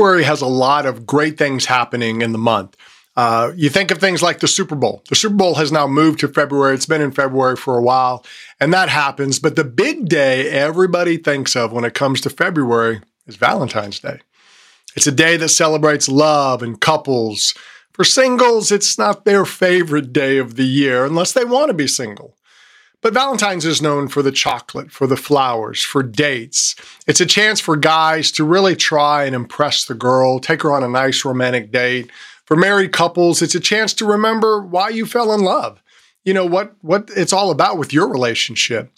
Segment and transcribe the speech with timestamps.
[0.00, 2.74] February has a lot of great things happening in the month.
[3.16, 5.02] Uh, you think of things like the Super Bowl.
[5.10, 6.74] The Super Bowl has now moved to February.
[6.74, 8.24] It's been in February for a while,
[8.58, 9.38] and that happens.
[9.38, 14.20] But the big day everybody thinks of when it comes to February is Valentine's Day.
[14.96, 17.52] It's a day that celebrates love and couples.
[17.92, 21.86] For singles, it's not their favorite day of the year unless they want to be
[21.86, 22.38] single.
[23.02, 26.76] But Valentine's is known for the chocolate, for the flowers, for dates.
[27.06, 30.82] It's a chance for guys to really try and impress the girl, take her on
[30.82, 32.10] a nice romantic date.
[32.44, 35.82] For married couples, it's a chance to remember why you fell in love.
[36.24, 38.92] You know what what it's all about with your relationship.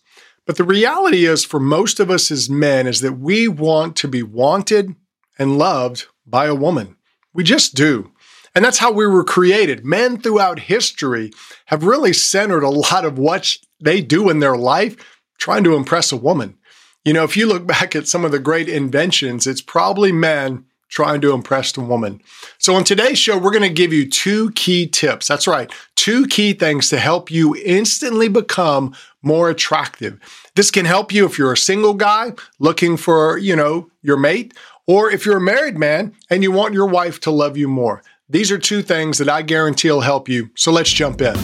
[0.46, 4.08] But the reality is for most of us as men is that we want to
[4.08, 4.96] be wanted
[5.38, 6.96] and loved by a woman.
[7.32, 8.11] We just do.
[8.54, 9.84] And that's how we were created.
[9.84, 11.32] Men throughout history
[11.66, 14.96] have really centered a lot of what they do in their life
[15.38, 16.58] trying to impress a woman.
[17.04, 20.64] You know, if you look back at some of the great inventions, it's probably men
[20.88, 22.20] trying to impress a woman.
[22.58, 25.26] So, on today's show, we're going to give you two key tips.
[25.26, 30.20] That's right, two key things to help you instantly become more attractive.
[30.54, 34.54] This can help you if you're a single guy looking for, you know, your mate,
[34.86, 38.02] or if you're a married man and you want your wife to love you more.
[38.32, 40.48] These are two things that I guarantee will help you.
[40.54, 41.34] So, let's jump in.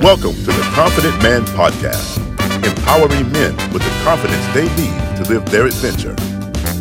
[0.00, 2.16] Welcome to the Confident Man Podcast,
[2.66, 6.16] empowering men with the confidence they need to live their adventure.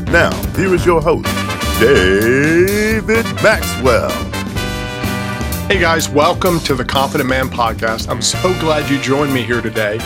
[0.10, 1.26] Now, here is your host,
[1.82, 4.10] David Maxwell.
[5.68, 8.08] Hey guys, welcome to the Confident Man Podcast.
[8.08, 10.00] I'm so glad you joined me here today.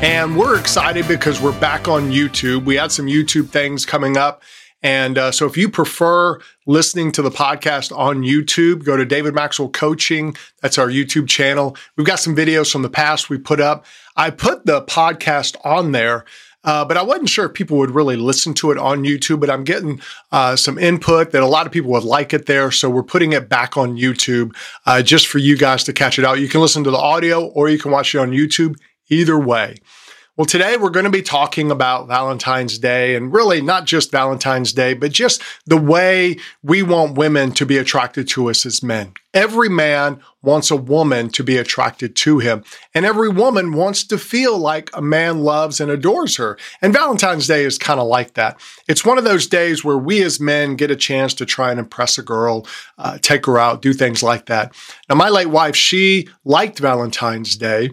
[0.00, 2.64] And we're excited because we're back on YouTube.
[2.64, 4.42] We had some YouTube things coming up
[4.82, 9.34] and uh, so if you prefer listening to the podcast on YouTube, go to David
[9.34, 10.36] Maxwell Coaching.
[10.62, 11.76] That's our YouTube channel.
[11.96, 13.84] We've got some videos from the past we put up.
[14.16, 16.24] I put the podcast on there.
[16.64, 19.48] Uh, but I wasn't sure if people would really listen to it on YouTube, but
[19.48, 20.00] I'm getting
[20.32, 22.70] uh, some input that a lot of people would like it there.
[22.72, 26.24] So we're putting it back on YouTube uh, just for you guys to catch it
[26.24, 26.40] out.
[26.40, 28.74] You can listen to the audio or you can watch it on YouTube.
[29.08, 29.76] Either way.
[30.38, 34.72] Well, today we're going to be talking about Valentine's Day and really not just Valentine's
[34.72, 39.14] Day, but just the way we want women to be attracted to us as men.
[39.34, 42.62] Every man wants a woman to be attracted to him,
[42.94, 46.56] and every woman wants to feel like a man loves and adores her.
[46.80, 48.60] And Valentine's Day is kind of like that.
[48.86, 51.80] It's one of those days where we as men get a chance to try and
[51.80, 52.64] impress a girl,
[52.96, 54.72] uh, take her out, do things like that.
[55.08, 57.90] Now, my late wife, she liked Valentine's Day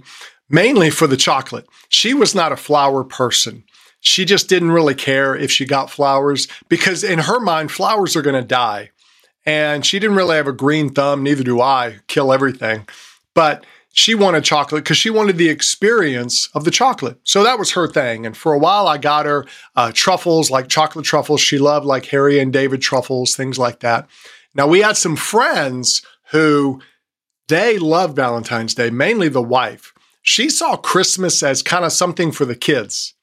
[0.50, 1.68] mainly for the chocolate.
[1.90, 3.64] She was not a flower person.
[4.00, 8.22] She just didn't really care if she got flowers because, in her mind, flowers are
[8.22, 8.92] going to die.
[9.46, 12.88] And she didn't really have a green thumb, neither do I, kill everything.
[13.34, 17.18] But she wanted chocolate because she wanted the experience of the chocolate.
[17.24, 18.26] So that was her thing.
[18.26, 19.46] And for a while, I got her
[19.76, 21.42] uh, truffles, like chocolate truffles.
[21.42, 24.08] She loved like Harry and David truffles, things like that.
[24.54, 26.02] Now, we had some friends
[26.32, 26.82] who
[27.48, 29.94] they loved Valentine's Day, mainly the wife.
[30.28, 33.14] She saw Christmas as kind of something for the kids,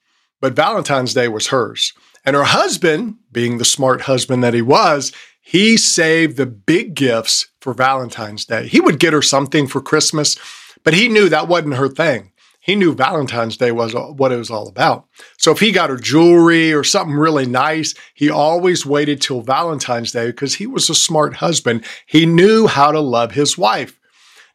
[0.41, 1.93] but Valentine's Day was hers.
[2.25, 7.49] And her husband, being the smart husband that he was, he saved the big gifts
[7.61, 8.69] for Valentine's Day.
[8.69, 10.37] He would get her something for Christmas,
[10.85, 12.31] but he knew that wasn't her thing.
[12.61, 15.07] He knew Valentine's Day was what it was all about.
[15.39, 20.13] So if he got her jewelry or something really nice, he always waited till Valentine's
[20.13, 21.85] Day because he was a smart husband.
[22.07, 23.99] He knew how to love his wife.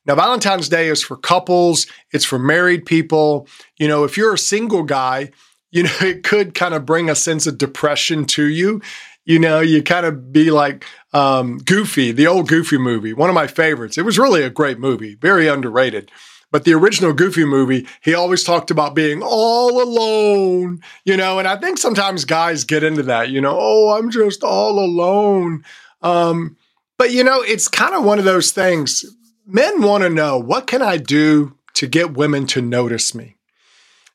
[0.07, 3.47] Now, Valentine's Day is for couples, it's for married people.
[3.77, 5.31] You know, if you're a single guy,
[5.69, 8.81] you know, it could kind of bring a sense of depression to you.
[9.25, 13.35] You know, you kind of be like um, Goofy, the old Goofy movie, one of
[13.35, 13.97] my favorites.
[13.97, 16.09] It was really a great movie, very underrated.
[16.49, 21.47] But the original Goofy movie, he always talked about being all alone, you know, and
[21.47, 25.65] I think sometimes guys get into that, you know, oh, I'm just all alone.
[26.01, 26.55] Um,
[26.97, 29.05] but, you know, it's kind of one of those things
[29.47, 33.37] men want to know what can I do to get women to notice me?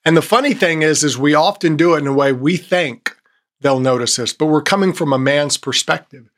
[0.04, 3.16] And the funny thing is, is we often do it in a way we think
[3.60, 6.28] they'll notice us, but we're coming from a man's perspective.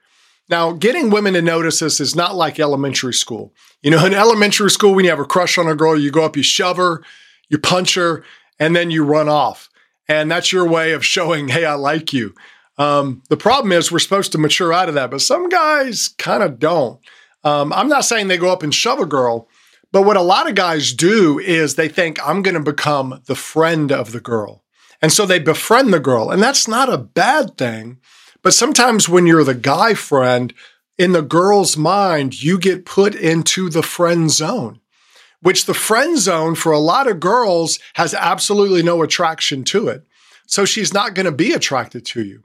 [0.48, 3.54] Now, getting women to notice us is not like elementary school.
[3.82, 6.24] You know, in elementary school, when you have a crush on a girl, you go
[6.24, 7.02] up, you shove her,
[7.48, 8.24] you punch her,
[8.58, 9.70] and then you run off.
[10.06, 12.34] And that's your way of showing, hey, I like you.
[12.76, 16.42] Um, the problem is we're supposed to mature out of that, but some guys kind
[16.42, 17.00] of don't.
[17.44, 19.48] Um, I'm not saying they go up and shove a girl,
[19.92, 23.36] but what a lot of guys do is they think, I'm going to become the
[23.36, 24.64] friend of the girl.
[25.00, 26.30] And so they befriend the girl.
[26.30, 27.98] And that's not a bad thing.
[28.42, 30.52] But sometimes when you're the guy friend,
[30.96, 34.80] in the girl's mind, you get put into the friend zone
[35.44, 40.02] which the friend zone for a lot of girls has absolutely no attraction to it.
[40.46, 42.44] So she's not going to be attracted to you.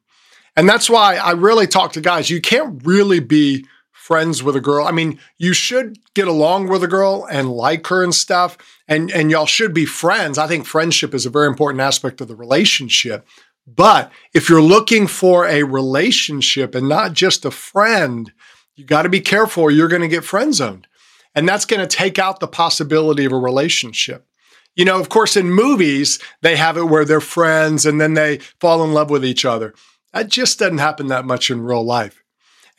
[0.57, 2.29] And that's why I really talk to guys.
[2.29, 3.65] You can't really be
[4.09, 4.87] friends with a girl.
[4.87, 8.57] I mean, you should get along with a girl and like her and stuff,
[8.87, 10.39] and and y'all should be friends.
[10.39, 13.27] I think friendship is a very important aspect of the relationship.
[13.67, 18.33] But if you're looking for a relationship and not just a friend,
[18.75, 19.69] you got to be careful.
[19.69, 20.87] You're going to get friend zoned.
[21.35, 24.25] And that's going to take out the possibility of a relationship.
[24.75, 28.39] You know, of course, in movies, they have it where they're friends and then they
[28.59, 29.75] fall in love with each other.
[30.13, 32.23] That just doesn't happen that much in real life.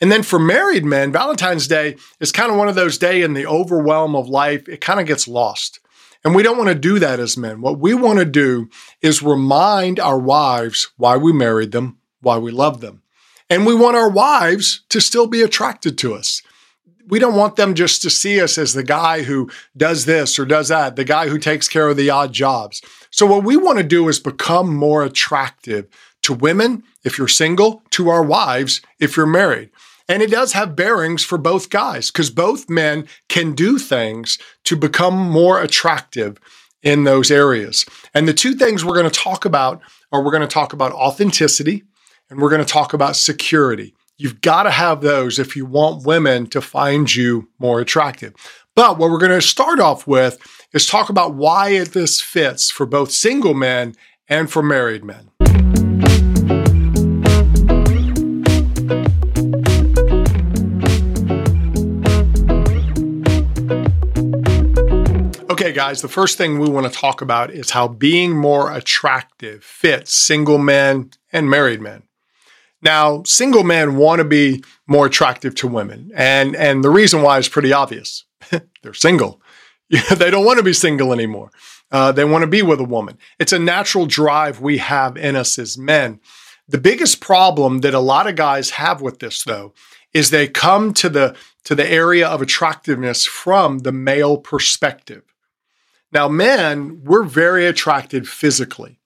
[0.01, 3.35] And then for married men, Valentine's Day is kind of one of those days in
[3.35, 5.79] the overwhelm of life, it kind of gets lost.
[6.23, 7.61] And we don't want to do that as men.
[7.61, 8.69] What we want to do
[9.01, 13.03] is remind our wives why we married them, why we love them.
[13.49, 16.41] And we want our wives to still be attracted to us.
[17.07, 20.45] We don't want them just to see us as the guy who does this or
[20.45, 22.81] does that, the guy who takes care of the odd jobs.
[23.09, 25.87] So, what we want to do is become more attractive
[26.21, 29.71] to women if you're single, to our wives if you're married.
[30.11, 34.75] And it does have bearings for both guys because both men can do things to
[34.75, 36.37] become more attractive
[36.83, 37.85] in those areas.
[38.13, 39.79] And the two things we're going to talk about
[40.11, 41.85] are we're going to talk about authenticity
[42.29, 43.95] and we're going to talk about security.
[44.17, 48.33] You've got to have those if you want women to find you more attractive.
[48.75, 50.37] But what we're going to start off with
[50.73, 53.95] is talk about why this fits for both single men
[54.27, 55.80] and for married men.
[65.71, 70.13] Guys, the first thing we want to talk about is how being more attractive fits
[70.13, 72.03] single men and married men.
[72.81, 77.37] Now, single men want to be more attractive to women, and, and the reason why
[77.37, 78.25] is pretty obvious.
[78.81, 79.41] They're single.
[80.15, 81.51] they don't want to be single anymore.
[81.91, 83.17] Uh, they want to be with a woman.
[83.39, 86.19] It's a natural drive we have in us as men.
[86.67, 89.73] The biggest problem that a lot of guys have with this, though,
[90.13, 95.23] is they come to the to the area of attractiveness from the male perspective.
[96.11, 98.99] Now, men, we're very attracted physically.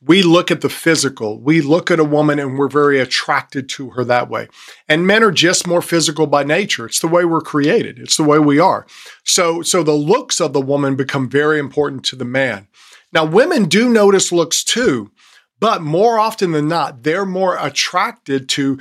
[0.00, 1.40] We look at the physical.
[1.40, 4.48] We look at a woman and we're very attracted to her that way.
[4.88, 6.86] And men are just more physical by nature.
[6.86, 7.98] It's the way we're created.
[7.98, 8.86] It's the way we are.
[9.24, 12.68] So, so the looks of the woman become very important to the man.
[13.12, 15.10] Now, women do notice looks too,
[15.60, 18.78] but more often than not, they're more attracted to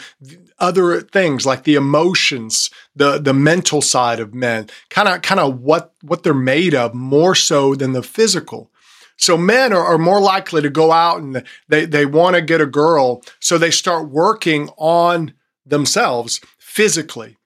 [0.59, 5.61] other things like the emotions, the the mental side of men, kind of kind of
[5.61, 8.71] what what they're made of more so than the physical.
[9.19, 12.61] So men are, are more likely to go out and they they want to get
[12.61, 15.33] a girl, so they start working on
[15.65, 17.37] themselves physically.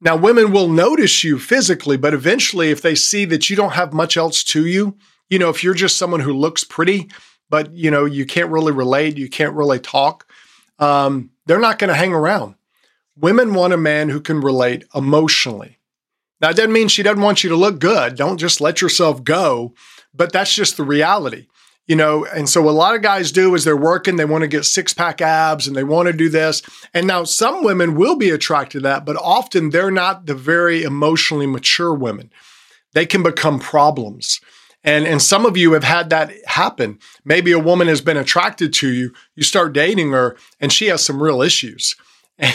[0.00, 3.92] Now women will notice you physically, but eventually if they see that you don't have
[3.92, 4.96] much else to you,
[5.28, 7.08] you know, if you're just someone who looks pretty,
[7.50, 10.30] but you know, you can't really relate, you can't really talk,
[10.78, 12.54] um, they're not going to hang around.
[13.16, 15.78] Women want a man who can relate emotionally.
[16.40, 18.14] Now, it doesn't mean she doesn't want you to look good.
[18.14, 19.74] Don't just let yourself go,
[20.14, 21.46] but that's just the reality.
[21.86, 24.48] You know, and so a lot of guys do is they're working, they want to
[24.48, 26.62] get six pack abs and they want to do this.
[26.92, 30.82] And now some women will be attracted to that, but often they're not the very
[30.82, 32.30] emotionally mature women.
[32.92, 34.40] They can become problems.
[34.84, 36.98] And, and some of you have had that happen.
[37.24, 41.04] Maybe a woman has been attracted to you, you start dating her, and she has
[41.04, 41.96] some real issues.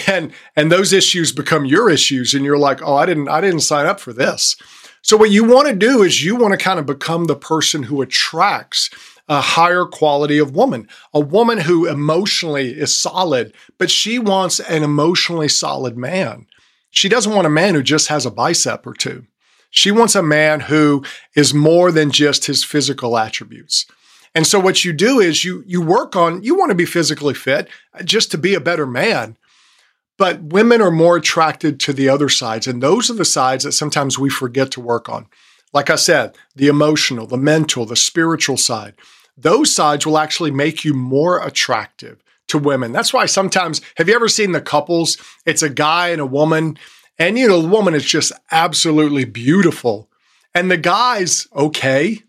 [0.08, 3.60] And and those issues become your issues, and you're like, oh, I didn't I didn't
[3.60, 4.56] sign up for this.
[5.01, 7.84] So what you want to do is you want to kind of become the person
[7.84, 8.89] who attracts
[9.27, 14.84] a higher quality of woman, a woman who emotionally is solid, but she wants an
[14.84, 16.48] emotionally solid man.
[16.89, 19.25] She doesn't want a man who just has a bicep or two.
[19.75, 21.03] She wants a man who
[21.36, 23.88] is more than just his physical attributes.
[24.36, 27.34] And so what you do is you you work on you want to be physically
[27.34, 29.36] fit uh, just to be a better man.
[30.20, 33.72] But women are more attracted to the other sides and those are the sides that
[33.72, 35.25] sometimes we forget to work on.
[35.74, 38.94] Like I said, the emotional, the mental, the spiritual side.
[39.36, 42.92] Those sides will actually make you more attractive to women.
[42.92, 45.18] That's why sometimes have you ever seen the couples?
[45.48, 46.77] It's a guy and a woman
[47.17, 50.10] and, you know, the woman is just absolutely beautiful.
[50.53, 52.24] And the guy's okay.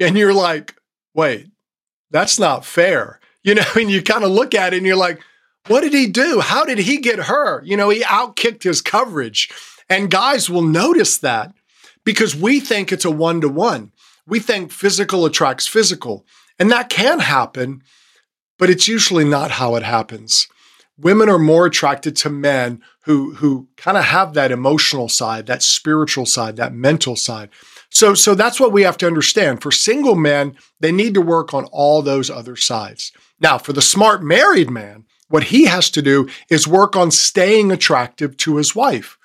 [0.00, 0.74] And you're like,
[1.14, 1.48] wait,
[2.10, 3.20] that's not fair.
[3.42, 5.20] You know, and you kind of look at it and you're like,
[5.66, 6.40] what did he do?
[6.40, 7.62] How did he get her?
[7.64, 9.50] You know, he outkicked his coverage.
[9.88, 11.54] And guys will notice that
[12.04, 13.92] because we think it's a one to one.
[14.26, 16.26] We think physical attracts physical.
[16.58, 17.82] And that can happen,
[18.58, 20.48] but it's usually not how it happens
[20.98, 25.62] women are more attracted to men who who kind of have that emotional side, that
[25.62, 27.50] spiritual side, that mental side.
[27.90, 29.62] So, so that's what we have to understand.
[29.62, 33.12] For single men, they need to work on all those other sides.
[33.38, 37.70] Now, for the smart married man, what he has to do is work on staying
[37.70, 39.16] attractive to his wife.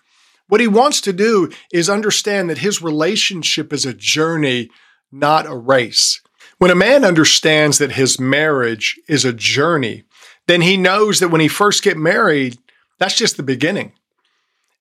[0.47, 4.69] What he wants to do is understand that his relationship is a journey,
[5.11, 6.21] not a race.
[6.59, 10.03] When a man understands that his marriage is a journey,
[10.49, 12.57] then he knows that when he first get married,
[12.97, 13.91] that's just the beginning.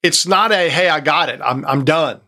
[0.03, 1.43] It's not a, hey, I got it.
[1.45, 2.23] I'm, I'm done.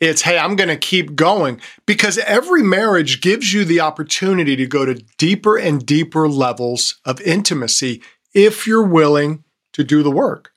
[0.00, 4.66] It's, hey, I'm going to keep going because every marriage gives you the opportunity to
[4.66, 8.00] go to deeper and deeper levels of intimacy
[8.32, 10.52] if you're willing to do the work.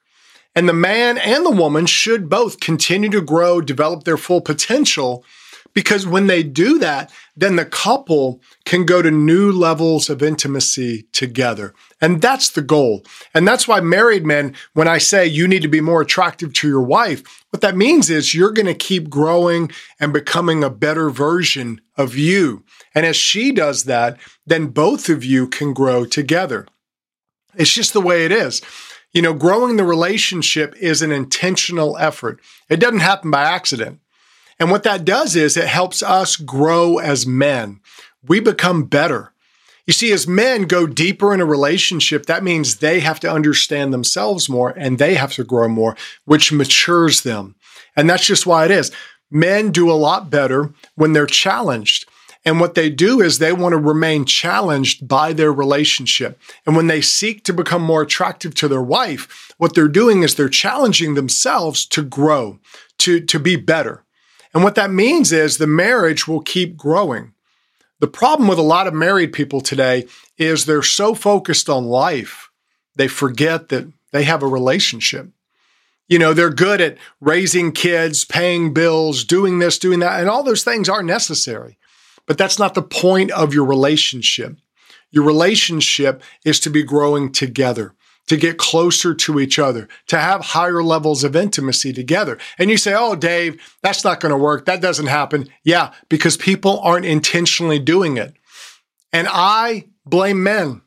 [0.55, 5.25] And the man and the woman should both continue to grow, develop their full potential,
[5.73, 11.03] because when they do that, then the couple can go to new levels of intimacy
[11.11, 11.73] together.
[11.99, 13.03] And that's the goal.
[13.33, 16.67] And that's why married men, when I say you need to be more attractive to
[16.67, 21.09] your wife, what that means is you're going to keep growing and becoming a better
[21.09, 22.63] version of you.
[22.93, 26.67] And as she does that, then both of you can grow together.
[27.55, 28.61] It's just the way it is.
[29.13, 32.39] You know, growing the relationship is an intentional effort.
[32.69, 33.99] It doesn't happen by accident.
[34.61, 37.79] And what that does is it helps us grow as men.
[38.21, 39.33] We become better.
[39.87, 43.91] You see, as men go deeper in a relationship, that means they have to understand
[43.91, 47.55] themselves more and they have to grow more, which matures them.
[47.95, 48.91] And that's just why it is.
[49.31, 52.07] Men do a lot better when they're challenged.
[52.45, 56.39] And what they do is they want to remain challenged by their relationship.
[56.67, 60.35] And when they seek to become more attractive to their wife, what they're doing is
[60.35, 62.59] they're challenging themselves to grow,
[62.99, 64.03] to, to be better.
[64.53, 67.33] And what that means is the marriage will keep growing.
[67.99, 72.49] The problem with a lot of married people today is they're so focused on life,
[72.95, 75.29] they forget that they have a relationship.
[76.07, 80.43] You know, they're good at raising kids, paying bills, doing this, doing that, and all
[80.43, 81.77] those things are necessary.
[82.25, 84.57] But that's not the point of your relationship.
[85.11, 87.93] Your relationship is to be growing together,
[88.27, 92.37] to get closer to each other, to have higher levels of intimacy together.
[92.57, 94.65] And you say, Oh, Dave, that's not going to work.
[94.65, 95.49] That doesn't happen.
[95.63, 98.33] Yeah, because people aren't intentionally doing it.
[99.11, 100.81] And I blame men.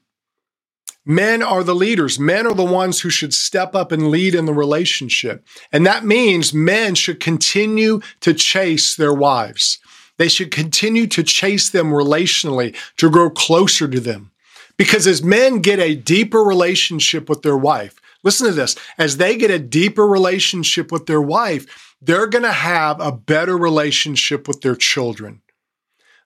[1.07, 2.19] Men are the leaders.
[2.19, 5.45] Men are the ones who should step up and lead in the relationship.
[5.71, 9.79] And that means men should continue to chase their wives.
[10.17, 14.31] They should continue to chase them relationally to grow closer to them.
[14.76, 19.37] Because as men get a deeper relationship with their wife, listen to this, as they
[19.37, 24.61] get a deeper relationship with their wife, they're going to have a better relationship with
[24.62, 25.40] their children.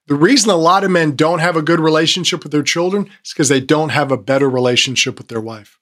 [0.06, 3.32] The reason a lot of men don't have a good relationship with their children is
[3.32, 5.78] because they don't have a better relationship with their wife.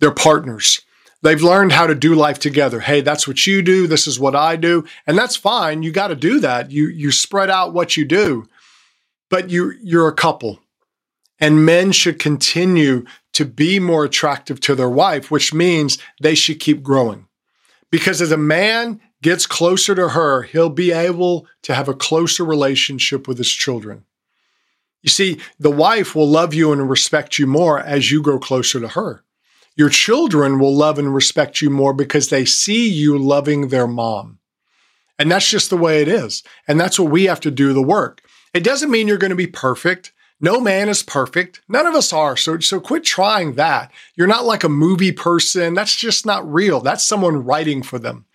[0.00, 0.80] They're partners.
[1.20, 2.80] They've learned how to do life together.
[2.80, 3.86] Hey, that's what you do.
[3.86, 4.84] This is what I do.
[5.06, 5.82] And that's fine.
[5.82, 6.70] You got to do that.
[6.70, 8.48] You, you spread out what you do,
[9.28, 10.60] but you, you're a couple.
[11.40, 16.60] And men should continue to be more attractive to their wife, which means they should
[16.60, 17.26] keep growing.
[17.90, 22.44] Because as a man gets closer to her, he'll be able to have a closer
[22.44, 24.04] relationship with his children.
[25.02, 28.80] You see, the wife will love you and respect you more as you grow closer
[28.80, 29.22] to her.
[29.76, 34.38] Your children will love and respect you more because they see you loving their mom.
[35.18, 36.42] And that's just the way it is.
[36.66, 38.22] And that's what we have to do the work.
[38.54, 40.12] It doesn't mean you're going to be perfect.
[40.44, 41.62] No man is perfect.
[41.70, 42.36] None of us are.
[42.36, 43.90] So, so quit trying that.
[44.14, 45.72] You're not like a movie person.
[45.72, 46.80] That's just not real.
[46.80, 48.26] That's someone writing for them.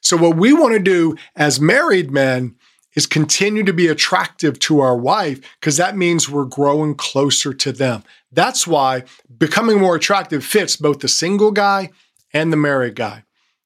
[0.00, 2.54] So, what we want to do as married men
[2.94, 7.70] is continue to be attractive to our wife because that means we're growing closer to
[7.70, 8.02] them.
[8.32, 9.04] That's why
[9.36, 11.90] becoming more attractive fits both the single guy
[12.32, 13.24] and the married guy.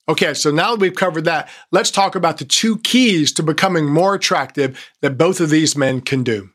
[0.09, 3.87] Okay, so now that we've covered that, let's talk about the two keys to becoming
[3.87, 6.51] more attractive that both of these men can do.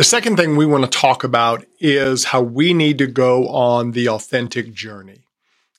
[0.00, 3.90] The second thing we want to talk about is how we need to go on
[3.90, 5.26] the authentic journey.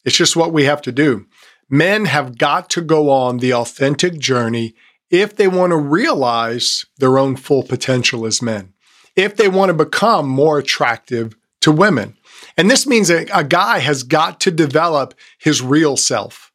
[0.05, 1.25] It's just what we have to do.
[1.71, 4.75] Men have got to go on the authentic journey
[5.09, 8.73] if they want to realize their own full potential as men,
[9.15, 12.15] if they want to become more attractive to women.
[12.55, 16.51] And this means a, a guy has got to develop his real self.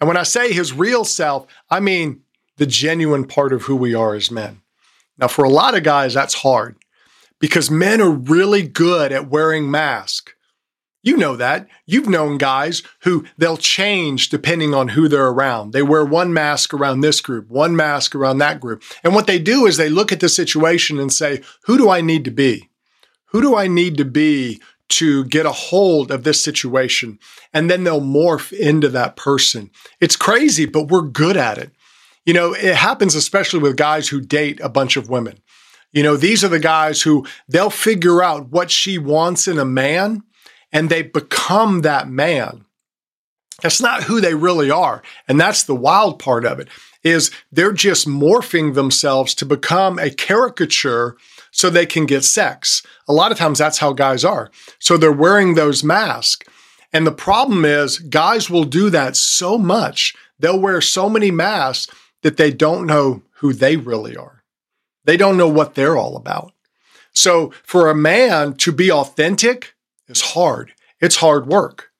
[0.00, 2.20] And when I say his real self, I mean
[2.58, 4.62] the genuine part of who we are as men.
[5.18, 6.76] Now, for a lot of guys, that's hard
[7.40, 10.32] because men are really good at wearing masks.
[11.02, 11.68] You know that.
[11.86, 15.72] You've known guys who they'll change depending on who they're around.
[15.72, 18.82] They wear one mask around this group, one mask around that group.
[19.04, 22.00] And what they do is they look at the situation and say, who do I
[22.00, 22.68] need to be?
[23.26, 27.18] Who do I need to be to get a hold of this situation?
[27.54, 29.70] And then they'll morph into that person.
[30.00, 31.70] It's crazy, but we're good at it.
[32.26, 35.38] You know, it happens especially with guys who date a bunch of women.
[35.92, 39.64] You know, these are the guys who they'll figure out what she wants in a
[39.64, 40.22] man
[40.72, 42.64] and they become that man.
[43.62, 45.02] That's not who they really are.
[45.26, 46.68] And that's the wild part of it
[47.02, 51.16] is they're just morphing themselves to become a caricature
[51.50, 52.82] so they can get sex.
[53.08, 54.50] A lot of times that's how guys are.
[54.78, 56.46] So they're wearing those masks.
[56.92, 60.14] And the problem is guys will do that so much.
[60.38, 61.92] They'll wear so many masks
[62.22, 64.37] that they don't know who they really are.
[65.08, 66.52] They don't know what they're all about.
[67.14, 69.72] So for a man to be authentic
[70.06, 70.74] is hard.
[71.00, 71.92] It's hard work.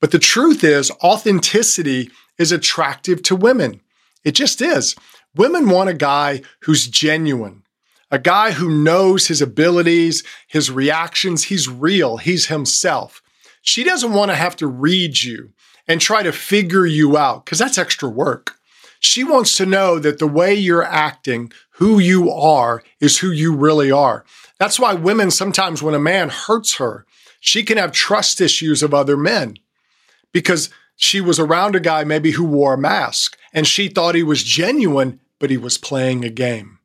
[0.00, 3.82] But the truth is authenticity is attractive to women.
[4.24, 4.96] It just is.
[5.32, 7.62] Women want a guy who's genuine,
[8.10, 11.44] a guy who knows his abilities, his reactions.
[11.44, 13.22] He's real, he's himself.
[13.62, 15.52] She doesn't want to have to read you
[15.86, 18.56] and try to figure you out because that's extra work.
[18.98, 23.54] She wants to know that the way you're acting, who you are, is who you
[23.54, 24.24] really are.
[24.58, 27.06] That's why women sometimes, when a man hurts her,
[27.40, 29.56] she can have trust issues of other men
[30.30, 34.22] because she was around a guy maybe who wore a mask and she thought he
[34.22, 36.78] was genuine, but he was playing a game.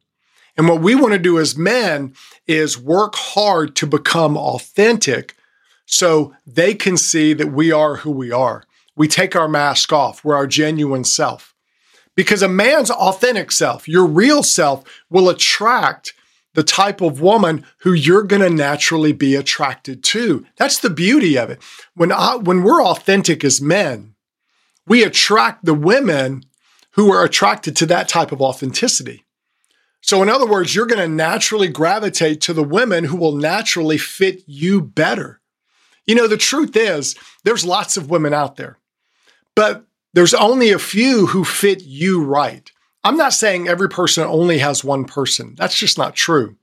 [0.56, 2.14] And what we want to do as men
[2.48, 5.36] is work hard to become authentic
[5.86, 8.64] so they can see that we are who we are.
[8.96, 11.55] We take our mask off, we're our genuine self.
[12.16, 16.14] Because a man's authentic self, your real self, will attract
[16.54, 20.46] the type of woman who you're going to naturally be attracted to.
[20.56, 21.62] That's the beauty of it.
[21.94, 24.16] When I, when we're authentic as men,
[24.88, 26.44] we attract the women
[26.92, 29.26] who are attracted to that type of authenticity.
[30.02, 33.98] So in other words, you're going to naturally gravitate to the women who will naturally
[33.98, 35.42] fit you better.
[36.06, 38.78] You know, the truth is there's lots of women out there,
[39.56, 39.85] but
[40.16, 42.72] there's only a few who fit you right.
[43.04, 45.56] I'm not saying every person only has one person.
[45.56, 46.56] That's just not true.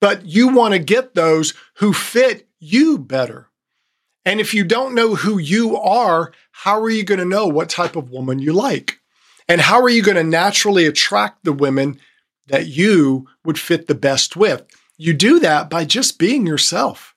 [0.00, 3.48] But you want to get those who fit you better.
[4.24, 7.68] And if you don't know who you are, how are you going to know what
[7.68, 9.00] type of woman you like?
[9.48, 11.98] And how are you going to naturally attract the women
[12.46, 14.64] that you would fit the best with?
[14.96, 17.16] You do that by just being yourself.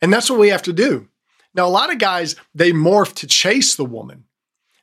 [0.00, 1.08] And that's what we have to do.
[1.54, 4.24] Now, a lot of guys, they morph to chase the woman.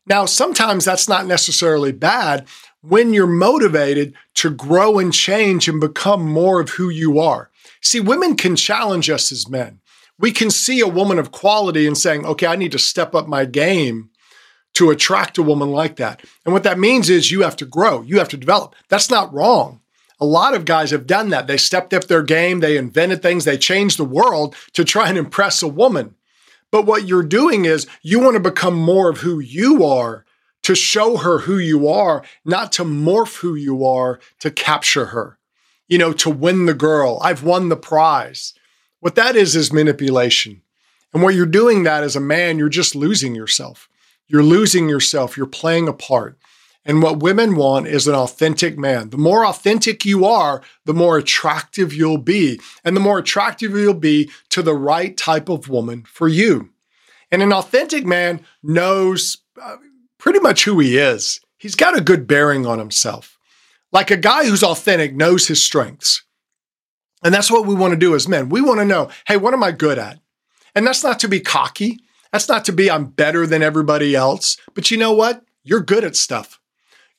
[0.06, 2.48] Now, sometimes that's not necessarily bad
[2.82, 7.52] when you're motivated to grow and change and become more of who you are.
[7.82, 9.80] See, women can challenge us as men.
[10.18, 13.28] We can see a woman of quality and saying, okay, I need to step up
[13.28, 14.10] my game
[14.74, 16.24] to attract a woman like that.
[16.46, 18.76] And what that means is you have to grow, you have to develop.
[18.90, 19.82] That's not wrong.
[20.20, 21.48] A lot of guys have done that.
[21.48, 25.18] They stepped up their game, they invented things, they changed the world to try and
[25.18, 26.16] impress a woman.
[26.72, 30.26] But what you're doing is you want to become more of who you are
[30.64, 35.38] to show her who you are, not to morph who you are to capture her,
[35.88, 37.20] you know, to win the girl.
[37.22, 38.54] I've won the prize.
[39.00, 40.62] What that is, is manipulation.
[41.14, 43.90] And what you're doing that as a man, you're just losing yourself.
[44.28, 45.36] You're losing yourself.
[45.36, 46.38] You're playing a part.
[46.84, 49.12] And what women want is an authentic man.
[49.12, 52.60] The more authentic you are, the more attractive you'll be.
[52.84, 56.70] And the more attractive you'll be to the right type of woman for you.
[57.32, 59.78] And an authentic man knows uh,
[60.18, 61.40] pretty much who he is.
[61.58, 63.38] He's got a good bearing on himself.
[63.92, 66.24] Like a guy who's authentic knows his strengths.
[67.24, 68.50] And that's what we want to do as men.
[68.50, 70.20] We want to know, hey, what am I good at?
[70.74, 72.00] And that's not to be cocky.
[72.32, 74.58] That's not to be I'm better than everybody else.
[74.74, 75.44] But you know what?
[75.64, 76.60] You're good at stuff.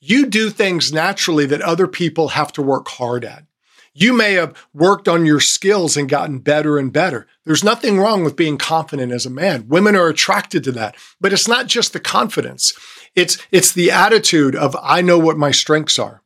[0.05, 3.45] You do things naturally that other people have to work hard at.
[3.93, 7.25] You may have worked on your skills and gotten better and better.
[7.45, 9.69] There's nothing wrong with being confident as a man.
[9.69, 10.97] Women are attracted to that.
[11.21, 12.73] But it's not just the confidence.
[13.15, 16.21] It's it's the attitude of I know what my strengths are.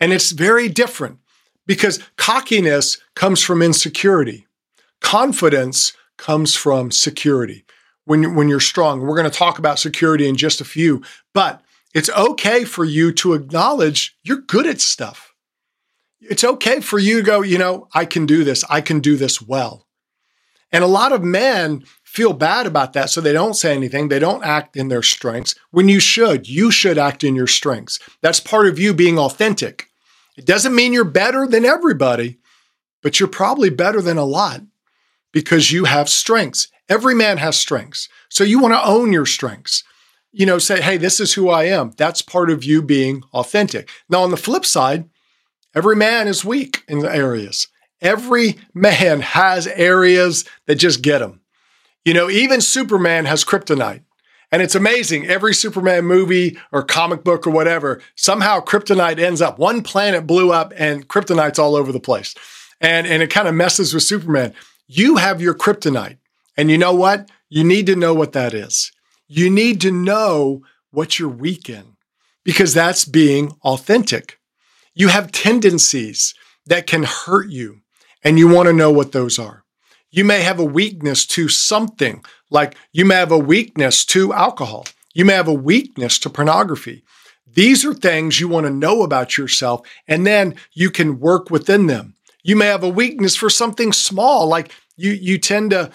[0.00, 1.18] And it's very different
[1.66, 4.46] because cockiness comes from insecurity.
[5.00, 7.66] Confidence comes from security.
[8.06, 11.02] When, when you're strong, we're going to talk about security in just a few,
[11.34, 11.60] but
[11.94, 15.32] it's okay for you to acknowledge you're good at stuff
[16.22, 18.64] it's okay for you to go, you know, I can do this.
[18.70, 19.86] I can do this well.
[20.70, 23.10] And a lot of men feel bad about that.
[23.10, 24.08] So they don't say anything.
[24.08, 26.48] They don't act in their strengths when you should.
[26.48, 27.98] You should act in your strengths.
[28.20, 29.88] That's part of you being authentic.
[30.36, 32.38] It doesn't mean you're better than everybody,
[33.02, 34.62] but you're probably better than a lot
[35.32, 36.68] because you have strengths.
[36.88, 38.08] Every man has strengths.
[38.28, 39.84] So you want to own your strengths.
[40.32, 41.92] You know, say, hey, this is who I am.
[41.96, 43.90] That's part of you being authentic.
[44.08, 45.08] Now, on the flip side,
[45.74, 47.68] Every man is weak in the areas.
[48.00, 51.40] Every man has areas that just get him.
[52.04, 54.02] You know, even Superman has kryptonite.
[54.50, 55.26] And it's amazing.
[55.28, 59.58] Every Superman movie or comic book or whatever, somehow kryptonite ends up.
[59.58, 62.34] One planet blew up and kryptonite's all over the place.
[62.78, 64.52] And, and it kind of messes with Superman.
[64.86, 66.18] You have your kryptonite.
[66.54, 67.30] And you know what?
[67.48, 68.92] You need to know what that is.
[69.34, 71.96] You need to know what you're weak in
[72.44, 74.38] because that's being authentic.
[74.92, 76.34] You have tendencies
[76.66, 77.80] that can hurt you,
[78.22, 79.64] and you want to know what those are.
[80.10, 84.84] You may have a weakness to something, like you may have a weakness to alcohol.
[85.14, 87.02] You may have a weakness to pornography.
[87.50, 91.86] These are things you want to know about yourself, and then you can work within
[91.86, 92.16] them.
[92.42, 95.90] You may have a weakness for something small, like you, you tend to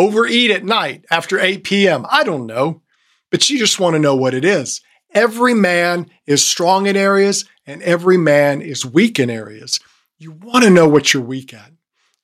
[0.00, 2.06] overeat at night after 8 p.m.
[2.10, 2.82] I don't know,
[3.30, 4.80] but you just want to know what it is.
[5.12, 9.78] Every man is strong in areas and every man is weak in areas.
[10.18, 11.72] You want to know what you're weak at.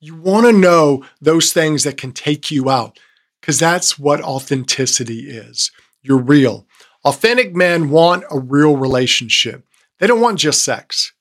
[0.01, 2.99] You want to know those things that can take you out
[3.41, 5.71] because that's what authenticity is.
[6.03, 6.67] You're real.
[7.05, 9.67] Authentic men want a real relationship.
[9.99, 11.13] They don't want just sex.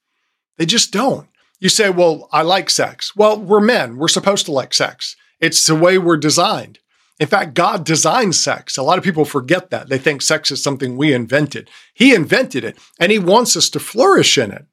[0.58, 1.28] They just don't.
[1.60, 3.15] You say, well, I like sex.
[3.15, 3.98] Well, we're men.
[3.98, 5.15] We're supposed to like sex.
[5.45, 6.79] It's the way we're designed.
[7.19, 8.77] In fact, God designed sex.
[8.77, 9.89] A lot of people forget that.
[9.89, 11.69] They think sex is something we invented.
[11.93, 14.65] He invented it and He wants us to flourish in it.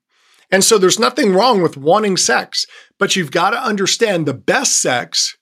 [0.51, 2.67] And so there's nothing wrong with wanting sex,
[2.99, 5.37] but you've got to understand the best sex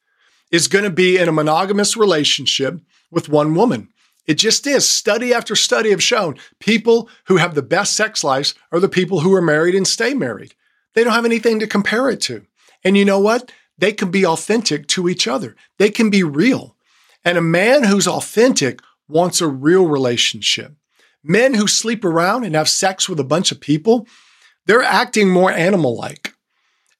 [0.50, 2.80] is going to be in a monogamous relationship
[3.12, 3.88] with one woman.
[4.26, 4.88] It just is.
[4.88, 9.20] Study after study have shown people who have the best sex lives are the people
[9.20, 10.56] who are married and stay married.
[10.94, 12.46] They don't have anything to compare it to.
[12.82, 13.52] And you know what?
[13.80, 15.56] They can be authentic to each other.
[15.78, 16.76] They can be real.
[17.24, 20.74] And a man who's authentic wants a real relationship.
[21.24, 24.06] Men who sleep around and have sex with a bunch of people,
[24.66, 26.34] they're acting more animal like.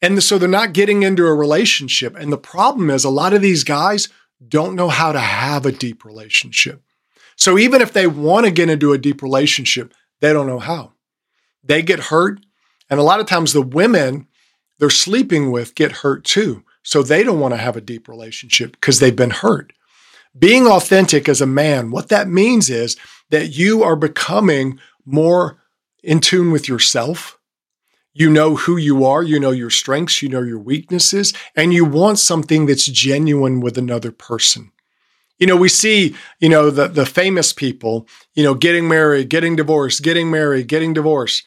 [0.02, 2.16] And so they're not getting into a relationship.
[2.16, 4.08] And the problem is, a lot of these guys
[4.46, 6.82] don't know how to have a deep relationship.
[7.36, 10.92] So even if they want to get into a deep relationship, they don't know how.
[11.62, 12.40] They get hurt.
[12.88, 14.26] And a lot of times the women
[14.78, 16.64] they're sleeping with get hurt too.
[16.82, 19.72] So they don't want to have a deep relationship because they've been hurt.
[20.38, 22.96] Being authentic as a man, what that means is
[23.30, 25.60] that you are becoming more
[26.02, 27.38] in tune with yourself.
[28.12, 31.84] You know who you are, you know your strengths, you know your weaknesses, and you
[31.84, 34.72] want something that's genuine with another person.
[35.38, 39.56] You know, we see, you know, the, the famous people, you know, getting married, getting
[39.56, 41.44] divorced, getting married, getting divorced.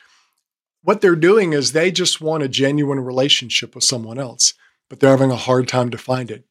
[0.81, 4.55] What they're doing is they just want a genuine relationship with someone else,
[4.93, 6.45] but they're having a hard time to find it.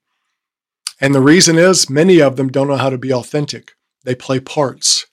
[1.00, 3.76] And the reason is many of them don't know how to be authentic.
[4.02, 5.06] They play parts.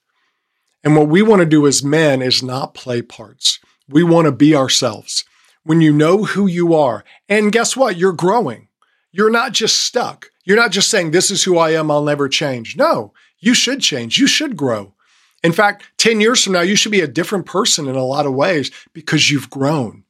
[0.83, 3.59] And what we want to do as men is not play parts.
[3.87, 5.25] We want to be ourselves.
[5.61, 7.97] When you know who you are, and guess what?
[7.97, 8.67] You're growing.
[9.11, 10.31] You're not just stuck.
[10.43, 12.77] You're not just saying, This is who I am, I'll never change.
[12.77, 14.17] No, you should change.
[14.17, 14.95] You should grow.
[15.43, 18.25] In fact, 10 years from now, you should be a different person in a lot
[18.25, 20.03] of ways because you've grown.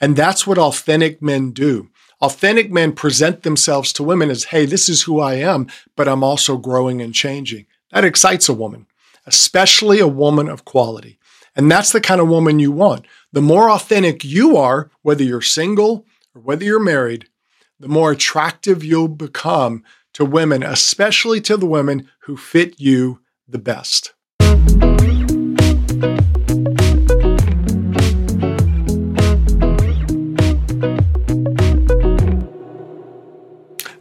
[0.00, 1.90] And that's what authentic men do.
[2.22, 6.22] Authentic men present themselves to women as, hey, this is who I am, but I'm
[6.22, 7.66] also growing and changing.
[7.90, 8.86] That excites a woman,
[9.26, 11.18] especially a woman of quality.
[11.56, 13.06] And that's the kind of woman you want.
[13.32, 17.28] The more authentic you are, whether you're single or whether you're married,
[17.80, 19.82] the more attractive you'll become
[20.12, 24.14] to women, especially to the women who fit you the best.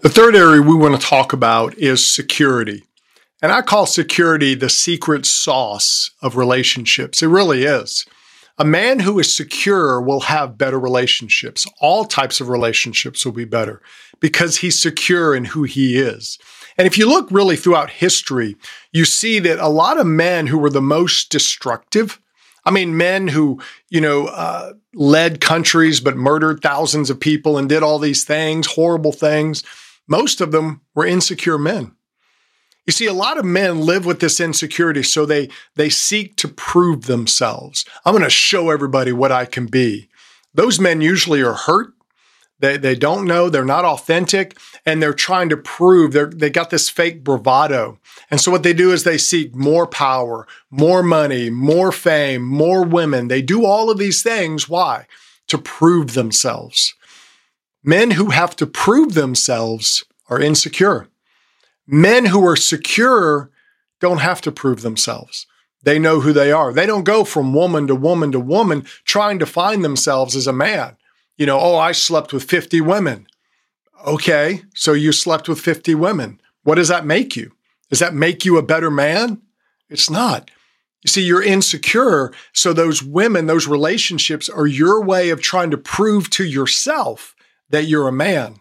[0.01, 2.85] The third area we want to talk about is security.
[3.39, 7.21] And I call security the secret sauce of relationships.
[7.21, 8.07] It really is.
[8.57, 11.67] A man who is secure will have better relationships.
[11.81, 13.79] All types of relationships will be better
[14.19, 16.39] because he's secure in who he is.
[16.79, 18.57] And if you look really throughout history,
[18.91, 22.19] you see that a lot of men who were the most destructive,
[22.65, 27.69] I mean, men who, you know, uh, led countries but murdered thousands of people and
[27.69, 29.63] did all these things, horrible things,
[30.07, 31.95] most of them were insecure men.
[32.85, 36.47] You see, a lot of men live with this insecurity, so they they seek to
[36.47, 37.85] prove themselves.
[38.05, 40.09] I'm going to show everybody what I can be.
[40.53, 41.93] Those men usually are hurt.
[42.59, 46.69] They, they don't know, they're not authentic, and they're trying to prove they're, they got
[46.69, 47.97] this fake bravado.
[48.29, 52.83] And so, what they do is they seek more power, more money, more fame, more
[52.83, 53.29] women.
[53.29, 54.69] They do all of these things.
[54.69, 55.07] Why?
[55.47, 56.93] To prove themselves.
[57.83, 61.07] Men who have to prove themselves are insecure.
[61.87, 63.51] Men who are secure
[63.99, 65.47] don't have to prove themselves.
[65.83, 66.73] They know who they are.
[66.73, 70.53] They don't go from woman to woman to woman trying to find themselves as a
[70.53, 70.97] man.
[71.37, 73.25] you know, oh, I slept with 50 women.
[74.05, 76.39] Okay, so you slept with 50 women.
[76.63, 77.53] What does that make you?
[77.89, 79.41] Does that make you a better man?
[79.89, 80.51] It's not.
[81.03, 82.31] You see, you're insecure.
[82.53, 87.35] So those women, those relationships are your way of trying to prove to yourself
[87.71, 88.57] that you're a man.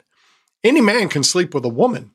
[0.62, 2.12] Any man can sleep with a woman,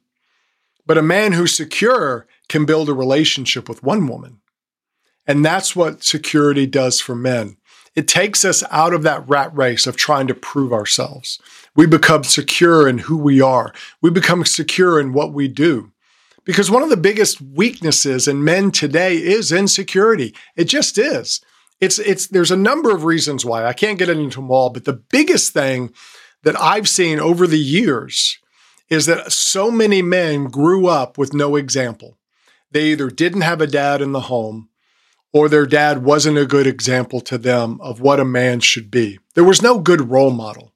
[0.85, 4.41] but a man who's secure can build a relationship with one woman.
[5.27, 7.57] And that's what security does for men.
[7.95, 11.39] It takes us out of that rat race of trying to prove ourselves.
[11.75, 13.73] We become secure in who we are.
[14.01, 15.91] We become secure in what we do.
[16.43, 20.35] Because one of the biggest weaknesses in men today is insecurity.
[20.55, 21.41] It just is.
[21.81, 23.65] It's it's there's a number of reasons why.
[23.65, 25.93] I can't get into them all, but the biggest thing
[26.45, 28.37] that I've seen over the years
[28.87, 32.17] is that so many men grew up with no example.
[32.71, 34.69] They either didn't have a dad in the home
[35.33, 39.19] or their dad wasn't a good example to them of what a man should be.
[39.33, 40.71] There was no good role model.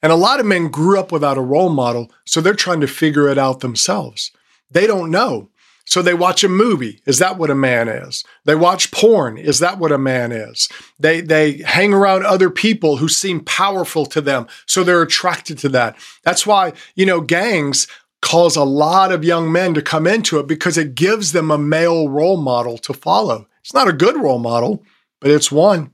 [0.00, 2.86] And a lot of men grew up without a role model, so they're trying to
[2.86, 4.30] figure it out themselves.
[4.70, 5.50] They don't know.
[5.90, 7.02] So they watch a movie.
[7.04, 8.24] Is that what a man is?
[8.44, 9.36] They watch porn.
[9.36, 10.68] Is that what a man is?
[11.00, 15.68] They they hang around other people who seem powerful to them, so they're attracted to
[15.70, 15.96] that.
[16.22, 17.88] That's why, you know, gangs
[18.22, 21.58] cause a lot of young men to come into it because it gives them a
[21.58, 23.48] male role model to follow.
[23.60, 24.84] It's not a good role model,
[25.20, 25.90] but it's one.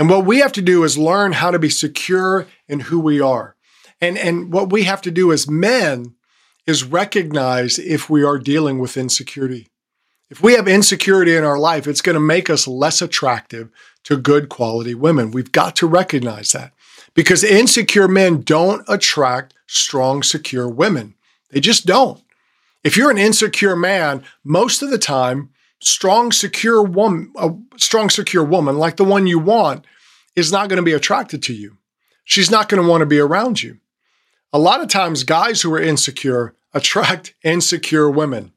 [0.00, 3.20] And what we have to do is learn how to be secure in who we
[3.20, 3.54] are.
[4.00, 6.16] And, and what we have to do as men
[6.66, 9.68] is recognize if we are dealing with insecurity.
[10.30, 13.70] If we have insecurity in our life, it's going to make us less attractive
[14.04, 15.30] to good quality women.
[15.30, 16.72] We've got to recognize that
[17.14, 21.14] because insecure men don't attract strong, secure women.
[21.50, 22.22] They just don't.
[22.82, 28.44] If you're an insecure man, most of the time, strong, secure woman, a strong, secure
[28.44, 29.84] woman like the one you want
[30.34, 31.76] is not going to be attracted to you.
[32.24, 33.78] She's not going to want to be around you.
[34.52, 38.52] A lot of times, guys who are insecure attract insecure women.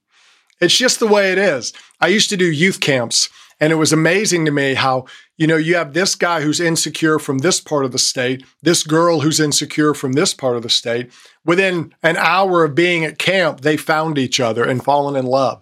[0.59, 1.73] It's just the way it is.
[1.99, 3.29] I used to do youth camps,
[3.59, 5.05] and it was amazing to me how,
[5.37, 8.83] you know, you have this guy who's insecure from this part of the state, this
[8.83, 11.11] girl who's insecure from this part of the state.
[11.45, 15.61] Within an hour of being at camp, they found each other and fallen in love.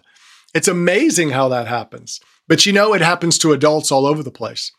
[0.54, 2.20] It's amazing how that happens.
[2.46, 4.72] But you know, it happens to adults all over the place.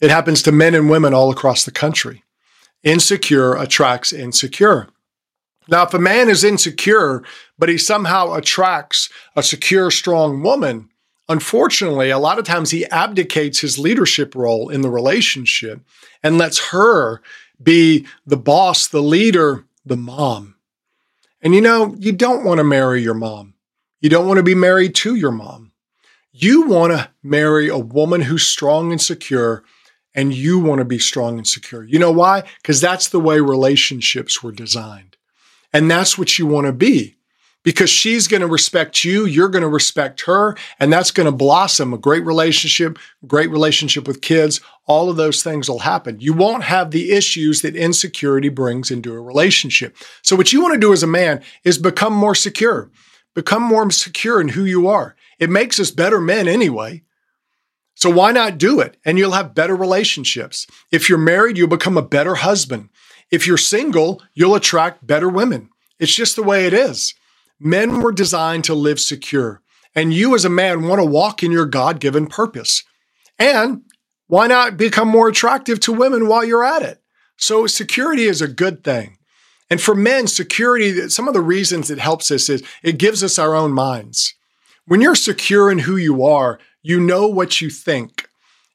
[0.00, 2.24] It happens to men and women all across the country.
[2.82, 4.88] Insecure attracts insecure.
[5.68, 7.22] Now, if a man is insecure,
[7.58, 10.88] but he somehow attracts a secure, strong woman,
[11.28, 15.80] unfortunately, a lot of times he abdicates his leadership role in the relationship
[16.22, 17.20] and lets her
[17.62, 20.56] be the boss, the leader, the mom.
[21.42, 23.54] And you know, you don't want to marry your mom.
[24.00, 25.72] You don't want to be married to your mom.
[26.32, 29.62] You want to marry a woman who's strong and secure,
[30.14, 31.84] and you want to be strong and secure.
[31.84, 32.44] You know why?
[32.62, 35.16] Because that's the way relationships were designed.
[35.72, 37.16] And that's what you want to be
[37.62, 39.26] because she's going to respect you.
[39.26, 40.56] You're going to respect her.
[40.78, 44.60] And that's going to blossom a great relationship, great relationship with kids.
[44.86, 46.20] All of those things will happen.
[46.20, 49.96] You won't have the issues that insecurity brings into a relationship.
[50.22, 52.90] So, what you want to do as a man is become more secure.
[53.34, 55.14] Become more secure in who you are.
[55.38, 57.02] It makes us better men anyway.
[57.94, 58.96] So why not do it?
[59.04, 60.66] And you'll have better relationships.
[60.90, 62.88] If you're married, you'll become a better husband.
[63.30, 65.70] If you're single, you'll attract better women.
[65.98, 67.14] It's just the way it is.
[67.58, 69.60] Men were designed to live secure.
[69.94, 72.84] And you, as a man, want to walk in your God given purpose.
[73.38, 73.82] And
[74.28, 77.02] why not become more attractive to women while you're at it?
[77.36, 79.18] So, security is a good thing.
[79.68, 83.38] And for men, security, some of the reasons it helps us is it gives us
[83.38, 84.34] our own minds.
[84.86, 88.28] When you're secure in who you are, you know what you think.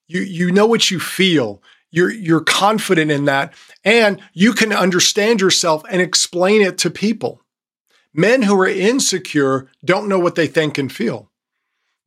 [0.08, 1.62] You, you know what you feel.
[1.92, 3.54] You're, you're confident in that.
[3.84, 7.42] And you can understand yourself and explain it to people.
[8.14, 11.32] Men who are insecure don't know what they think and feel.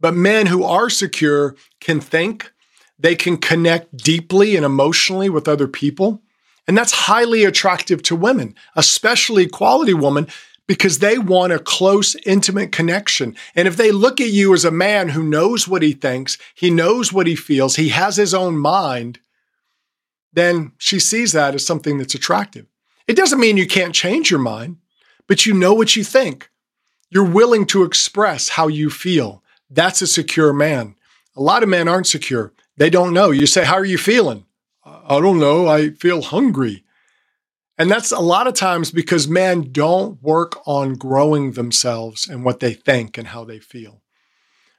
[0.00, 2.52] But men who are secure can think,
[2.98, 6.22] they can connect deeply and emotionally with other people.
[6.66, 10.28] And that's highly attractive to women, especially quality women,
[10.68, 13.35] because they want a close, intimate connection.
[13.57, 16.70] And if they look at you as a man who knows what he thinks, he
[16.70, 19.18] knows what he feels, he has his own mind,
[20.33, 22.66] then she sees that as something that's attractive.
[23.09, 24.76] It doesn't mean you can't change your mind,
[25.26, 26.50] but you know what you think.
[27.11, 29.42] You're willing to express how you feel.
[29.70, 30.94] That's a secure man.
[31.35, 32.52] A lot of men aren't secure.
[32.76, 33.31] They don't know.
[33.31, 34.44] You say, How are you feeling?
[34.85, 36.85] I don't know, I feel hungry.
[37.79, 42.59] And that's a lot of times because men don't work on growing themselves and what
[42.59, 44.03] they think and how they feel.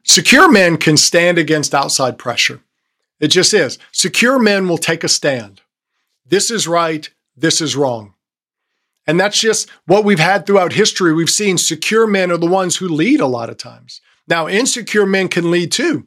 [0.03, 2.61] Secure men can stand against outside pressure.
[3.19, 3.79] It just is.
[3.91, 5.61] Secure men will take a stand.
[6.25, 7.09] This is right.
[7.35, 8.15] this is wrong.
[9.07, 11.13] And that's just what we've had throughout history.
[11.13, 14.01] We've seen secure men are the ones who lead a lot of times.
[14.27, 16.05] Now, insecure men can lead too.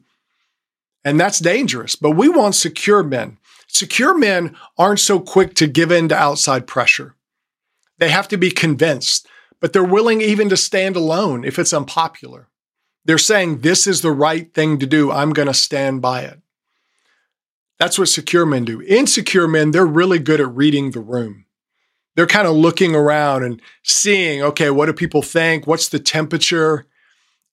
[1.03, 3.39] And that's dangerous, but we want secure men.
[3.73, 7.15] Secure men aren't so quick to give in to outside pressure.
[7.97, 9.27] They have to be convinced,
[9.59, 12.49] but they're willing even to stand alone if it's unpopular.
[13.03, 15.11] They're saying, This is the right thing to do.
[15.11, 16.39] I'm going to stand by it.
[17.79, 18.81] That's what secure men do.
[18.83, 21.45] Insecure men, they're really good at reading the room.
[22.15, 25.65] They're kind of looking around and seeing, okay, what do people think?
[25.65, 26.85] What's the temperature?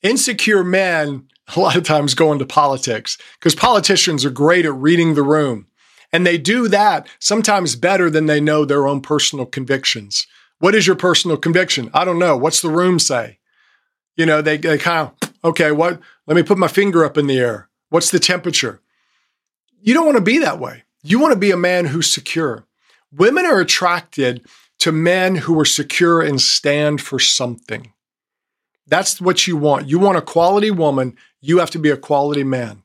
[0.03, 5.15] Insecure men, a lot of times go into politics because politicians are great at reading
[5.15, 5.67] the room.
[6.13, 10.27] And they do that sometimes better than they know their own personal convictions.
[10.59, 11.91] What is your personal conviction?
[11.95, 12.37] I don't know.
[12.37, 13.39] What's the room say?
[14.17, 16.01] You know, they, they kind of, okay, what?
[16.27, 17.69] Let me put my finger up in the air.
[17.89, 18.81] What's the temperature?
[19.81, 20.85] You don't want to be that way.
[21.03, 22.67] You want to be a man who's secure.
[23.13, 24.47] Women are attracted
[24.81, 27.93] to men who are secure and stand for something.
[28.87, 29.89] That's what you want.
[29.89, 32.83] You want a quality woman, you have to be a quality man.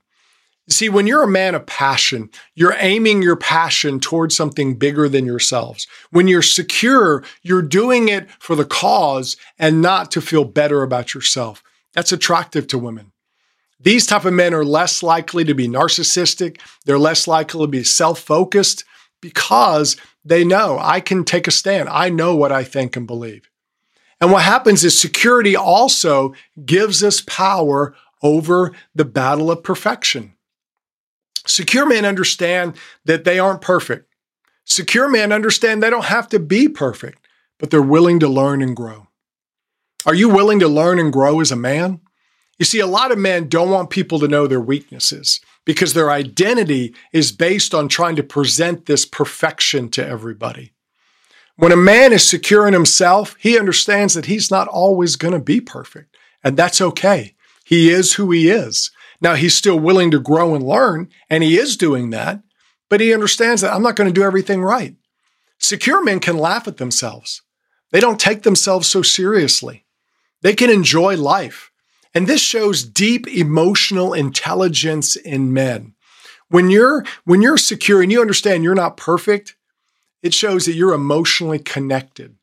[0.68, 5.26] See, when you're a man of passion, you're aiming your passion towards something bigger than
[5.26, 5.86] yourselves.
[6.10, 11.14] When you're secure, you're doing it for the cause and not to feel better about
[11.14, 11.62] yourself.
[11.94, 13.12] That's attractive to women.
[13.80, 16.60] These type of men are less likely to be narcissistic.
[16.86, 18.84] They're less likely to be self-focused
[19.22, 21.90] because they know I can take a stand.
[21.90, 23.48] I know what I think and believe.
[24.20, 26.34] And what happens is security also
[26.66, 30.35] gives us power over the battle of perfection.
[31.46, 34.12] Secure men understand that they aren't perfect.
[34.66, 37.28] Secure men understand they don't have to be perfect,
[37.60, 39.08] but they're willing to learn and grow.
[40.06, 42.02] Are you willing to learn and grow as a man?
[42.58, 46.12] You see, a lot of men don't want people to know their weaknesses because their
[46.12, 50.74] identity is based on trying to present this perfection to everybody.
[51.58, 55.40] When a man is secure in himself, he understands that he's not always going to
[55.40, 57.36] be perfect, and that's okay.
[57.64, 58.92] He is who he is.
[59.22, 62.42] Now, he's still willing to grow and learn, and he is doing that,
[62.90, 64.96] but he understands that I'm not going to do everything right.
[65.58, 67.42] Secure men can laugh at themselves.
[67.92, 69.86] They don't take themselves so seriously.
[70.42, 71.72] They can enjoy life.
[72.14, 75.96] And this shows deep emotional intelligence in men.
[76.48, 79.56] When you're when you're secure and you understand you're not perfect,
[80.22, 82.38] it shows that you're emotionally connected.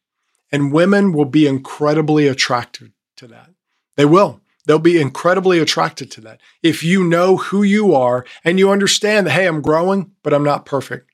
[0.50, 3.50] And women will be incredibly attracted to that.
[3.96, 4.41] They will.
[4.64, 6.40] They'll be incredibly attracted to that.
[6.62, 10.44] If you know who you are and you understand that, hey, I'm growing, but I'm
[10.44, 11.10] not perfect.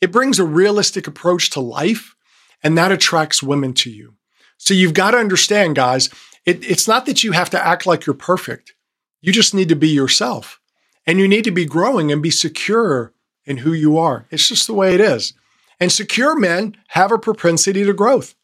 [0.00, 2.14] It brings a realistic approach to life,
[2.62, 4.14] and that attracts women to you.
[4.56, 6.08] So you've got to understand, guys,
[6.44, 8.74] it, it's not that you have to act like you're perfect.
[9.20, 10.60] You just need to be yourself.
[11.04, 13.12] And you need to be growing and be secure
[13.44, 14.26] in who you are.
[14.30, 15.34] It's just the way it is.
[15.80, 18.34] And secure men have a propensity to growth.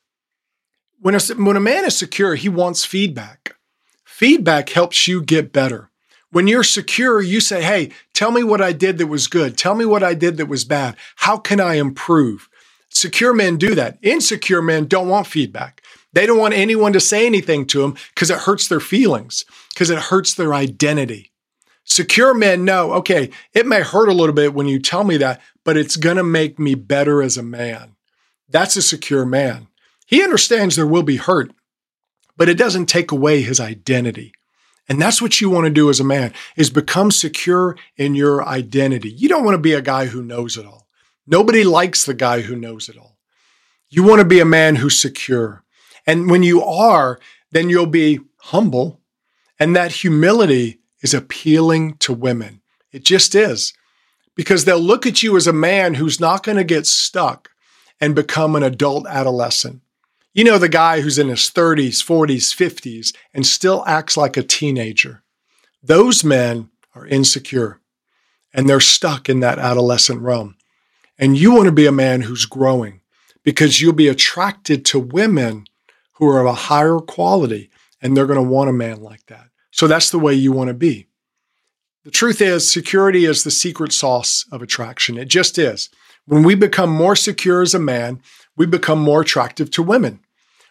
[1.00, 3.56] When a, when a man is secure, he wants feedback.
[4.14, 5.90] Feedback helps you get better.
[6.30, 9.58] When you're secure, you say, Hey, tell me what I did that was good.
[9.58, 10.94] Tell me what I did that was bad.
[11.16, 12.48] How can I improve?
[12.88, 13.98] Secure men do that.
[14.02, 15.82] Insecure men don't want feedback.
[16.12, 19.90] They don't want anyone to say anything to them because it hurts their feelings, because
[19.90, 21.32] it hurts their identity.
[21.82, 25.40] Secure men know, okay, it may hurt a little bit when you tell me that,
[25.64, 27.96] but it's going to make me better as a man.
[28.48, 29.66] That's a secure man.
[30.06, 31.50] He understands there will be hurt,
[32.36, 34.32] but it doesn't take away his identity.
[34.88, 38.46] And that's what you want to do as a man is become secure in your
[38.46, 39.10] identity.
[39.10, 40.86] You don't want to be a guy who knows it all.
[41.26, 43.16] Nobody likes the guy who knows it all.
[43.88, 45.64] You want to be a man who's secure.
[46.06, 47.18] And when you are,
[47.50, 49.00] then you'll be humble.
[49.58, 52.60] And that humility is appealing to women.
[52.92, 53.72] It just is.
[54.34, 57.50] Because they'll look at you as a man who's not going to get stuck
[58.00, 59.80] and become an adult adolescent.
[60.34, 64.42] You know, the guy who's in his 30s, 40s, 50s, and still acts like a
[64.42, 65.22] teenager.
[65.80, 67.80] Those men are insecure
[68.52, 70.56] and they're stuck in that adolescent realm.
[71.16, 73.00] And you want to be a man who's growing
[73.44, 75.66] because you'll be attracted to women
[76.14, 77.70] who are of a higher quality
[78.02, 79.50] and they're going to want a man like that.
[79.70, 81.06] So that's the way you want to be.
[82.02, 85.16] The truth is, security is the secret sauce of attraction.
[85.16, 85.90] It just is.
[86.26, 88.20] When we become more secure as a man,
[88.56, 90.20] we become more attractive to women.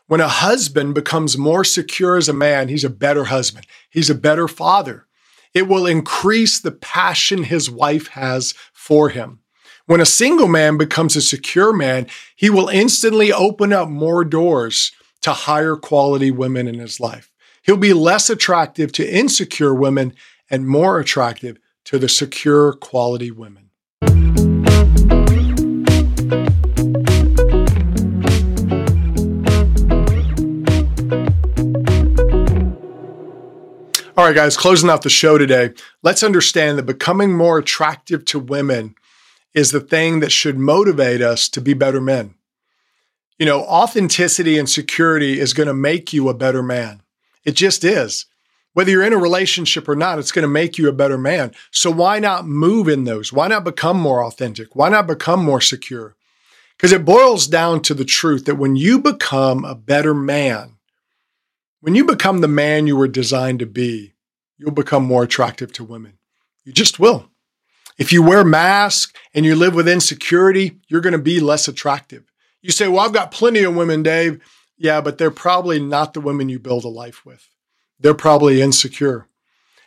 [0.08, 4.16] When a husband becomes more secure as a man, he's a better husband, he's a
[4.16, 5.08] better father.
[5.54, 9.40] It will increase the passion his wife has for him.
[9.86, 14.92] When a single man becomes a secure man, he will instantly open up more doors
[15.22, 17.32] to higher quality women in his life.
[17.64, 20.14] He'll be less attractive to insecure women
[20.50, 23.63] and more attractive to the secure quality women.
[34.24, 35.72] All right, guys, closing out the show today,
[36.02, 38.96] let's understand that becoming more attractive to women
[39.54, 42.36] is the thing that should motivate us to be better men.
[43.38, 47.02] You know, authenticity and security is going to make you a better man.
[47.44, 48.26] It just is.
[48.72, 51.52] Whether you're in a relationship or not, it's going to make you a better man.
[51.72, 53.34] So why not move in those?
[53.34, 54.74] Why not become more authentic?
[54.74, 56.16] Why not become more secure?
[56.78, 60.78] Because it boils down to the truth that when you become a better man,
[61.82, 64.13] when you become the man you were designed to be,
[64.58, 66.18] you'll become more attractive to women.
[66.64, 67.30] You just will.
[67.98, 72.24] If you wear masks and you live with insecurity, you're going to be less attractive.
[72.62, 74.42] You say, Well, I've got plenty of women, Dave.
[74.78, 77.48] Yeah, but they're probably not the women you build a life with.
[78.00, 79.28] They're probably insecure.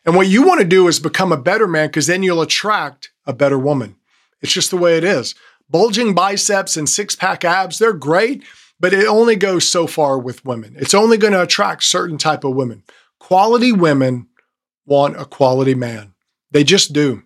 [0.04, 3.10] And what you want to do is become a better man because then you'll attract
[3.26, 3.96] a better woman.
[4.40, 5.34] It's just the way it is.
[5.68, 8.44] Bulging biceps and six pack abs, they're great,
[8.78, 10.76] but it only goes so far with women.
[10.78, 12.84] It's only going to attract certain type of women.
[13.18, 14.28] Quality women
[14.86, 16.14] want a quality man.
[16.50, 17.22] They just do.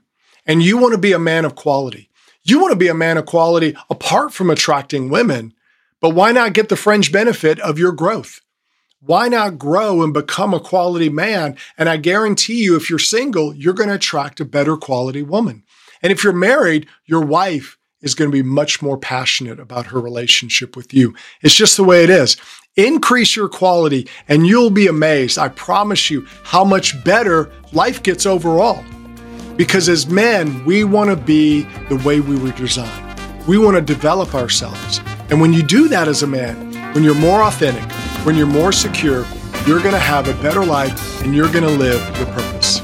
[0.47, 2.11] And you want to be a man of quality.
[2.43, 5.53] You want to be a man of quality apart from attracting women,
[6.01, 8.41] but why not get the fringe benefit of your growth?
[9.01, 11.57] Why not grow and become a quality man?
[11.79, 15.65] And I guarantee you, if you're single, you're going to attract a better quality woman.
[16.03, 20.01] And if you're married, your wife is going to be much more passionate about her
[20.01, 21.15] relationship with you.
[21.43, 22.37] It's just the way it is.
[22.77, 25.39] Increase your quality and you'll be amazed.
[25.39, 28.85] I promise you how much better life gets overall.
[29.57, 33.21] Because as men, we want to be the way we were designed.
[33.49, 35.01] We want to develop ourselves.
[35.31, 37.91] And when you do that as a man, when you're more authentic,
[38.25, 39.27] when you're more secure,
[39.67, 42.79] you're going to have a better life and you're going to live your purpose.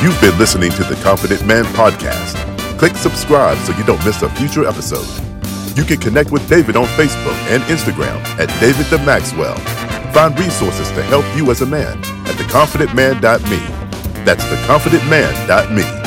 [0.00, 2.53] You've been listening to the Confident Man Podcast.
[2.78, 5.06] Click subscribe so you don't miss a future episode.
[5.76, 9.56] You can connect with David on Facebook and Instagram at David the Maxwell.
[10.12, 13.58] Find resources to help you as a man at theconfidentman.me.
[14.24, 16.03] That's theconfidentman.me.